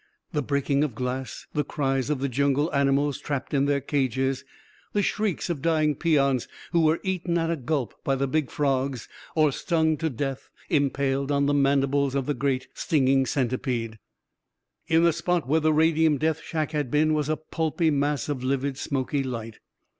[0.33, 4.43] The breaking of glass, the cries of the jungle animals trapped in their cages,
[4.93, 9.07] the shrieks of dying peons who were eaten at a gulp by the big frogs
[9.35, 13.99] or stung to death, impaled on the mandibles of some great stinging centipede.
[14.87, 18.43] In the spot where the radium death shack had been, was a pulpy mass of
[18.43, 19.59] livid, smoky light.